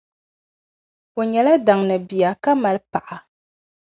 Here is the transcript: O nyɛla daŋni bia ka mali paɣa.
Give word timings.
O 1.19 1.21
nyɛla 1.31 1.53
daŋni 1.65 1.95
bia 2.07 2.29
ka 2.43 2.51
mali 2.61 2.81
paɣa. 2.91 3.17